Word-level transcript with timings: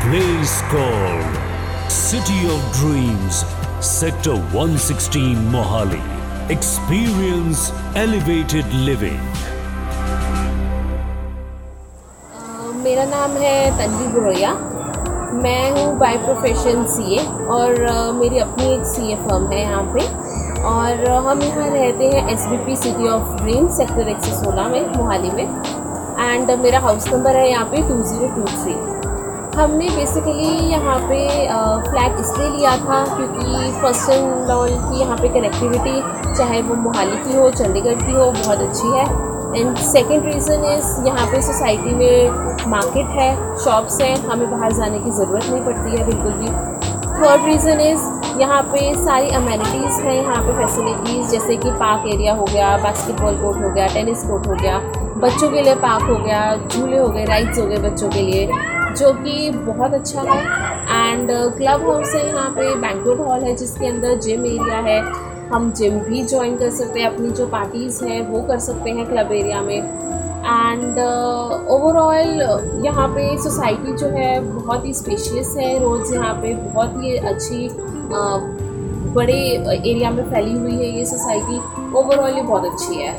place 0.00 0.60
called 0.70 1.90
City 1.90 2.46
of 2.46 2.60
Dreams, 2.72 3.44
Sector 3.80 4.36
116 4.52 5.36
Mohali. 5.48 6.02
Experience 6.50 7.72
elevated 7.96 8.66
living. 8.80 9.18
मेरा 12.82 13.04
नाम 13.06 13.36
है 13.38 13.56
तन्वी 13.78 14.06
बुरैया 14.12 14.52
मैं 15.42 15.70
हूँ 15.72 15.98
बाय 15.98 16.16
प्रोफेशन 16.18 16.84
सीए 16.88 17.24
और 17.50 17.74
मेरी 18.14 18.38
अपनी 18.38 18.72
एक 18.74 18.84
सीए 18.86 19.16
फर्म 19.18 19.50
है 19.52 19.60
यहाँ 19.60 19.82
पे 19.94 20.06
और 20.68 21.04
हम 21.26 21.42
यहाँ 21.42 21.68
रहते 21.70 22.08
हैं 22.08 22.28
S 22.32 22.46
B 22.48 22.64
P 22.66 22.76
city 22.78 23.08
of 23.10 23.36
dream 23.42 23.68
sector 23.76 24.08
एक 24.08 24.24
सौ 24.24 24.42
सोलह 24.42 24.68
में 24.68 24.80
मोहाली 24.88 25.30
में 25.32 25.46
एंड 26.20 26.50
मेरा 26.62 26.80
हाउस 26.80 27.12
नंबर 27.12 27.36
है 27.36 27.48
यहाँ 27.50 27.64
पे 27.66 27.88
टू 27.88 28.02
ज़ीरो 28.02 28.34
टू 28.36 28.44
थ्री 28.54 28.74
हमने 29.56 29.88
बेसिकली 29.96 30.70
यहाँ 30.70 30.98
पे 31.08 31.18
फ्लैट 31.88 32.20
इसलिए 32.20 32.48
लिया 32.50 32.76
था 32.76 33.04
क्योंकि 33.06 33.72
फ़र्स्ट 33.80 34.10
एंड 34.10 34.50
ऑल 34.50 34.68
की 34.68 35.00
यहाँ 35.00 35.16
पे 35.18 35.28
कनेक्टिविटी 35.28 36.00
चाहे 36.36 36.60
वो 36.62 36.74
मोहाली 36.74 37.16
की 37.24 37.36
हो, 37.36 37.50
चंडीगढ़ 37.50 38.02
की 38.02 38.12
हो, 38.12 38.30
बहुत 38.30 38.60
अच्छी 38.60 38.88
है। 38.88 39.04
एंड 39.60 39.76
सेकेंड 39.78 40.24
रीज़न 40.24 40.64
इज़ 40.72 41.06
यहाँ 41.06 41.26
पे 41.32 41.42
सोसाइटी 41.42 41.94
में 41.94 42.66
मार्केट 42.70 43.06
है 43.18 43.34
शॉप्स 43.64 44.00
हैं, 44.00 44.16
हमें 44.24 44.50
बाहर 44.50 44.72
जाने 44.72 44.98
की 44.98 45.10
ज़रूरत 45.10 45.50
नहीं 45.50 45.64
पड़ती 45.64 45.96
है, 45.96 46.06
बिल्कुल 46.06 46.32
भी। 46.32 46.48
थर्ड 47.12 47.44
रीज़न 47.46 47.80
इज़ 47.80 48.40
यहाँ 48.40 48.62
पे 48.72 48.92
सारी 49.04 49.28
अमेनिटीज़ 49.36 50.00
हैं, 50.02 50.14
यहाँ 50.14 50.42
पे 50.42 50.58
फैसिलिटीज़ 50.58 51.30
जैसे 51.30 51.56
कि 51.56 51.70
पार्क 51.80 52.08
एरिया 52.14 52.34
हो 52.34 52.44
गया 52.44 52.76
बास्केटबॉल 52.82 53.36
कोर्ट 53.42 53.62
हो 53.62 53.70
गया 53.70 53.86
टेनिस 53.94 54.22
कोर्ट 54.22 54.46
हो 54.46 54.54
गया, 54.54 54.78
बच्चों 55.18 55.50
के 55.50 55.62
लिए 55.62 55.74
पार्क 55.82 56.10
हो 56.10 56.16
गया, 56.16 56.44
झूले 56.68 56.98
हो 56.98 57.08
गए 57.08 57.24
राइड्स 57.24 57.58
हो 57.58 57.66
गए 57.66 57.78
बच्चों 57.90 58.08
के 58.08 58.22
लिए। 58.22 58.46
जो 58.92 59.12
कि 59.14 59.50
बहुत 59.56 59.94
अच्छा 59.94 60.22
है। 60.22 60.40
एंड 61.10 61.30
क्लब 61.56 61.88
हाउस 61.88 62.14
है 62.14 62.26
यहाँ 62.26 62.50
पे 62.50 62.74
बैंकुट 62.80 63.20
हॉल 63.20 63.44
है 63.44 63.54
जिसके 63.56 63.86
अंदर 63.86 64.18
जिम 64.18 64.46
एरिया 64.46 64.78
है। 64.88 65.00
हम 65.50 65.70
जिम 65.72 65.98
भी 66.00 66.22
ज्वाइन 66.24 66.56
कर 66.58 66.70
सकते 66.70 67.00
हैं 67.00 67.08
अपनी 67.08 67.30
जो 67.30 67.46
पार्टीज़ 67.48 68.04
हैं 68.04 68.20
वो 68.28 68.42
कर 68.48 68.58
सकते 68.60 68.90
हैं 68.90 69.06
क्लब 69.06 69.32
एरिया 69.32 69.60
में। 69.62 69.76
एंड 70.42 70.98
ओवरऑल 71.70 72.40
uh, 72.42 72.84
यहाँ 72.84 73.08
पे 73.08 73.26
सोसाइटी 73.42 73.92
जो 73.96 74.06
है 74.08 74.40
बहुत 74.40 74.86
ही 74.86 74.92
स्पेशियस 74.94 75.54
है। 75.58 75.78
रोड्स 75.80 76.12
यहाँ 76.12 76.34
पे 76.34 76.54
बहुत 76.54 76.96
ही 77.02 77.16
अच्छी 77.16 77.68
uh, 77.68 78.40
बड़े 79.14 79.34
एरिया 79.34 80.10
में 80.10 80.24
फैली 80.30 80.54
हुई 80.54 80.74
है 80.74 80.90
ये 80.98 81.04
सोसाइटी 81.06 81.58
ओवरऑल 81.98 82.36
ये 82.36 82.42
बहुत 82.42 82.64
अच्छी 82.64 82.94
है। 82.94 83.12